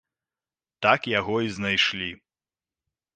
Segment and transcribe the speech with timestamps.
[0.85, 2.09] Так яго і знайшлі.